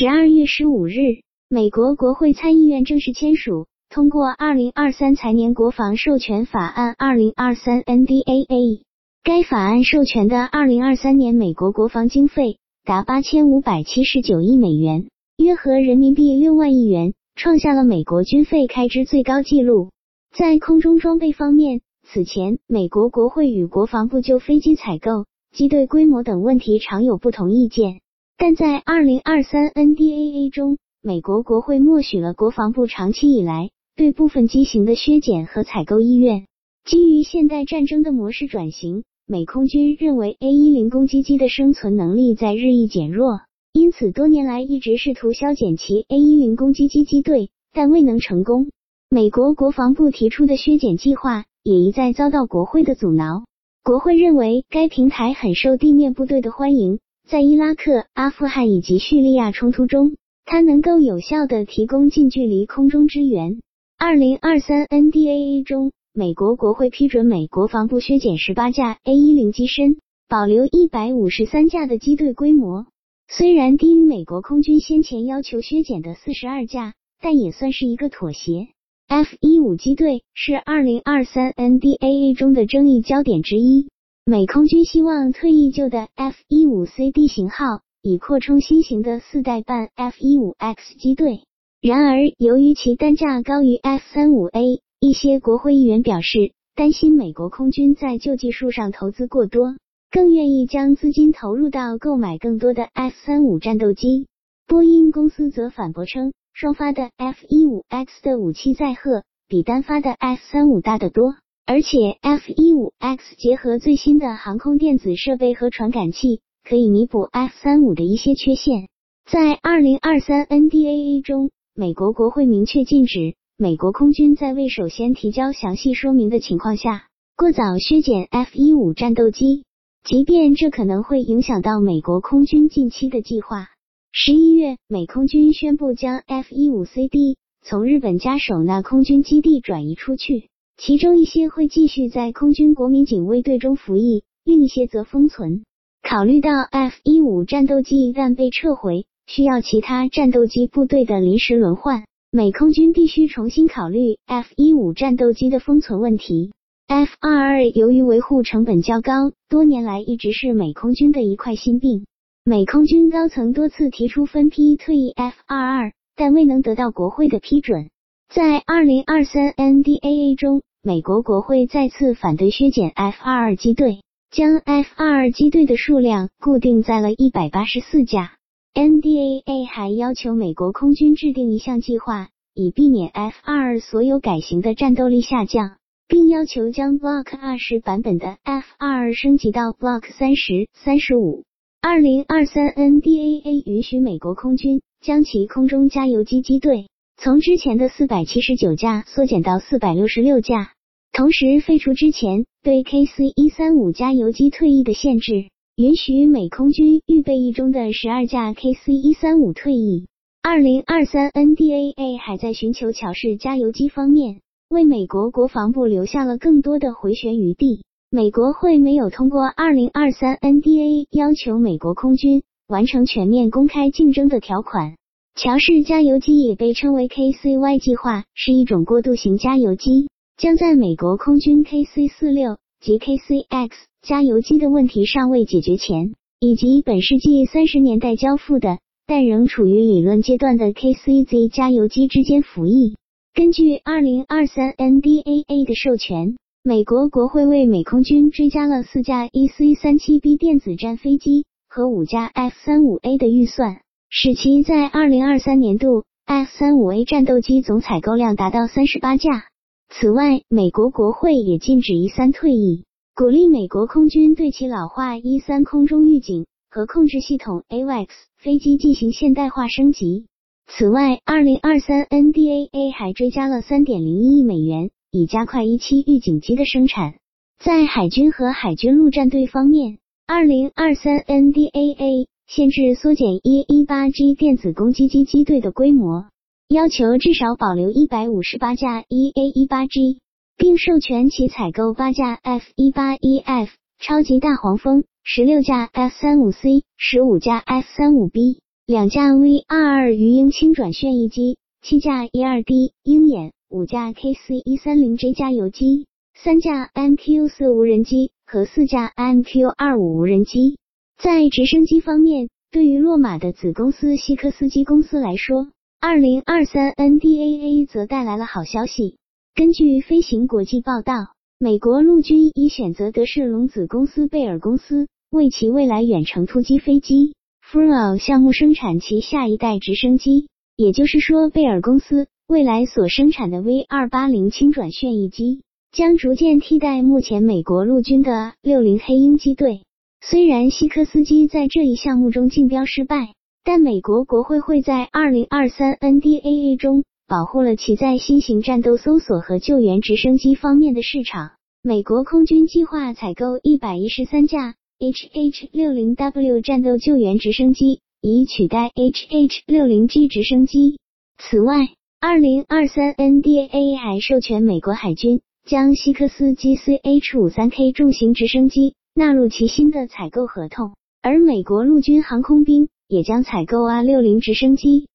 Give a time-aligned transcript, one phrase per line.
[0.00, 1.20] 十二月十五日，
[1.50, 8.80] 美国国会参议院正式签署通过二零二三财年国防授权法案二零二三 NDAA。
[9.22, 19.90] 该法案授权的二零二三年美国国防经费达八千五百七十九亿美元，约合人民币六万亿元，创下了美国军费开支最高纪录。
[20.34, 28.00] 在空中装备方面，此前美国国会与国防部就飞机采购、机队规模等问题常有不同意见。
[28.42, 36.46] 但在二零二三 NDAA 中，美国国会默许了国防部长期以来对部分机型的削减和采购意愿。
[36.86, 43.40] 基于现代战争的模式转型，美空军认为 A 一零攻击机的生存能力在日益减弱，
[43.74, 48.70] 因此多年来一直试图削减其 A 一零攻击机机队，但未能成功。
[49.10, 53.44] 美国国防部提出的削减计划也一再遭到国会的阻挠。
[53.84, 57.00] 国会认为该平台很受地面部队的欢迎。
[57.30, 63.60] 在伊拉克、阿富汗以及叙利亚冲突中，它能够有效的提供近距离空中支援。
[63.96, 72.86] 二零二三 NDAA 中，美国国会批准美国防部削减十八架 A 一零机身，保留一百五十三架的机队规模。
[73.28, 78.66] 虽然低于美国空军先前要求削减的四十二架，但也算是一个妥协。
[79.06, 83.86] F 一五机队是二零二三 NDAA 中的争议焦点之一。
[84.30, 91.40] 美空军希望退役旧的 F-15CD 型号，以扩充新型的四代半 F-15X 机队。
[91.82, 99.74] 然而，由于其单价高于 F-35A，一些国会议员表示担心美国空军在旧技术上投资过多，
[100.12, 104.28] 更愿意将资金投入到购买更多的 F-35 战斗机。
[104.68, 111.34] 波音公司则反驳称，双发的 F-15X 的武器载荷比单发的 F-35 大得多。
[111.66, 118.88] 而且，F-15X 结合最新的航空电子设备和传感器，可以弥补 F-35 的一些缺陷。
[119.30, 129.64] 在2023 NDAA 中，美国国会明确禁止美国空军在未首先提交详细说明的情况下，过早削减 F-15 战斗机，
[130.02, 133.68] 即便这可能会影响到美国空军近期的计划。
[134.10, 140.49] 十一月，美空军宣布将 F-15CD 从日本加手纳空军基地转移出去。
[140.82, 145.62] 其中一些会继续在空军国民警卫队中服役，另一些则封存。
[146.02, 156.52] 考虑到 F-15 战斗机一旦被撤回，需要其他战斗机部队的临时轮换，美空军必须重新考虑 F-15 战斗机的封存问题。
[156.86, 162.06] F-22 由于维护成本较高，多年来一直是美空军的一块心病。
[162.42, 167.90] 美空军高层多次提出分批退役 F-22，但未能得到国会的批准。
[168.32, 178.32] 在2023 NDAA 中，美国国会再次反对削减 F-22 机队，将 F-22 机队的数量固定在了一百八十四架。
[178.72, 185.76] NDAA 还要求美国空军制定一项计划，以避免 F-22 所有改型的战斗力下降，
[186.08, 191.44] 并要求将 Block 二十版本的 F-22 升级到 Block 三十、三十五。
[191.82, 196.86] 2023 NDAA 允许美国空军将其空中加油机机队。
[197.22, 200.72] 从之前的四百七十九架缩减到四百六十六架，
[201.12, 210.06] 同时废除之前对 KC 一三五加油机退役的限制，允许美空军预备役中的十二架 KC 一三五退役。
[210.42, 217.82] 二零二三 NDAA 还在寻求乔式加油机方面，为美国国防部留下了更多的回旋余地。
[218.10, 224.94] 美国会没有通过二零二三 NDA 要求美国空军完成全面公开竞争的条款。
[225.34, 233.70] 乔氏加油机也被称为 KCY 计划，是一种过渡型加油机，将在美国空军 KC 四六及 KCX
[234.02, 242.96] 加油机的问题尚未解决前，以及本世纪三十年代交付的但仍处于理论阶段的 KCZ 加油机之间服役。
[243.32, 253.80] 根据二零二三 NDAA 的授权，美国国会为美空军追加了四架 EC 三七 B 电子战飞机和五架 F 三五 A 的预算。
[254.12, 259.44] 使其在二零二三年度 F 三五 A 战斗机总采购量达到三十八架。
[259.88, 270.26] 此外，美国国会也禁止一三退役，鼓励美国空军对其老化一三空中预警和控制系统 AWACS 飞机进行现代化升级。
[270.66, 277.14] 此外，二零二三 NDAA 还追加了三点零一亿美元，以加快一期预警机的生产。
[277.60, 282.26] 在海军和海军陆战队方面，二零二三 NDAA。
[282.52, 286.26] 限制缩减 E-18G 电子攻击机机队的规模，
[286.68, 290.18] 要求至少保留一百五十八架 EA-18G，
[290.56, 293.68] 并授权其采购八架 F-18EF
[294.00, 309.12] 超级大黄蜂、十六架 F-35C、十五架 F-35B、两架 V 二二鱼鹰轻转旋翼机，七架 E 二 D 鹰眼，五架 KC 一三零 J 加油机，三架 MQ 四无人机和四架
[309.14, 310.79] MQ 二五无人机。
[311.22, 315.68] 在直升机方面，对于洛马的子公司西科斯基公司来说，
[316.00, 319.16] 二零二三 NDAA 则带来了好消息。
[319.54, 327.34] 根据飞行国际报道，美国陆军已选择德士隆子公司贝尔公司为其未来远程突击飞机。
[327.60, 335.60] f r o 项目生产其下一代直升机，也就是说，贝尔公司未来所生产的 V 二八零轻转旋翼机
[335.92, 339.82] 将逐渐替代目前美国陆军的六零黑鹰机队。
[340.22, 343.34] 虽然西科斯基在这一项目中竞标失败，
[343.64, 351.52] 但美国国会会在二零二三 NDAA 中保护了其在新型战斗搜索和救援直升机方面的市场。
[351.82, 354.74] 美国空军计划采购一百一十三架。
[355.00, 360.98] HH-60W 战斗救援直升机以取代 HH-60G 直升机。
[361.38, 361.88] 此外
[362.20, 375.08] ，2023 NDAA 还授权美国海军将西克斯基 CH-53K 重型直升机纳入其新的采购合同，而美国陆军航空兵也将采购 R 六零直升机。